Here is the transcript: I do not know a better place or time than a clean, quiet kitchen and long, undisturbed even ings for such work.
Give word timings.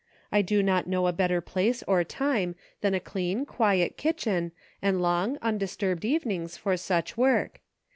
I 0.31 0.41
do 0.41 0.63
not 0.63 0.87
know 0.87 1.05
a 1.05 1.13
better 1.13 1.41
place 1.41 1.83
or 1.83 2.03
time 2.03 2.55
than 2.81 2.95
a 2.95 2.99
clean, 2.99 3.45
quiet 3.45 3.97
kitchen 3.97 4.51
and 4.81 4.99
long, 4.99 5.37
undisturbed 5.43 6.03
even 6.03 6.31
ings 6.31 6.57
for 6.57 6.75
such 6.75 7.17
work. 7.17 7.59